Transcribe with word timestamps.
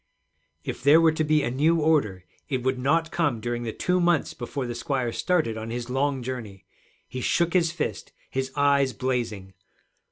If 0.63 0.81
there 0.81 0.99
were 0.99 1.11
to 1.11 1.23
be 1.23 1.43
a 1.43 1.51
new 1.51 1.79
order, 1.79 2.25
it 2.49 2.63
would 2.63 2.79
not 2.79 3.11
come 3.11 3.39
during 3.39 3.61
the 3.61 3.71
two 3.71 3.99
months 4.01 4.33
before 4.33 4.65
the 4.65 4.73
squire 4.73 5.11
started 5.11 5.57
on 5.59 5.69
his 5.69 5.91
long 5.91 6.23
journey! 6.23 6.65
He 7.07 7.21
shook 7.21 7.53
his 7.53 7.71
fist, 7.71 8.11
his 8.31 8.51
eyes 8.55 8.93
blazing. 8.93 9.53